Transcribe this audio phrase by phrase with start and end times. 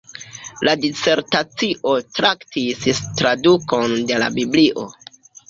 [0.67, 1.91] La disertacio
[2.21, 4.89] traktis tradukon de la biblio.